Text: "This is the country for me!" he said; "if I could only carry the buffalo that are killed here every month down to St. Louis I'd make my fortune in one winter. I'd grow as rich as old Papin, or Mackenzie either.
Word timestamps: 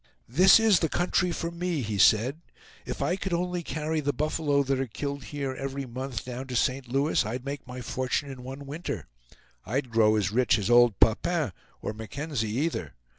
"This 0.27 0.59
is 0.59 0.79
the 0.79 0.89
country 0.89 1.31
for 1.31 1.51
me!" 1.51 1.83
he 1.83 1.99
said; 1.99 2.41
"if 2.87 3.03
I 3.03 3.15
could 3.15 3.33
only 3.33 3.61
carry 3.61 3.99
the 3.99 4.11
buffalo 4.11 4.63
that 4.63 4.79
are 4.79 4.87
killed 4.87 5.25
here 5.25 5.53
every 5.53 5.85
month 5.85 6.25
down 6.25 6.47
to 6.47 6.55
St. 6.55 6.87
Louis 6.87 7.23
I'd 7.23 7.45
make 7.45 7.67
my 7.67 7.81
fortune 7.81 8.27
in 8.31 8.41
one 8.43 8.65
winter. 8.65 9.05
I'd 9.63 9.91
grow 9.91 10.15
as 10.15 10.31
rich 10.31 10.57
as 10.57 10.71
old 10.71 10.99
Papin, 10.99 11.51
or 11.83 11.93
Mackenzie 11.93 12.49
either. 12.49 12.95